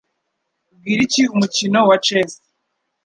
[0.71, 2.33] Ubwira iki umukino wa chess?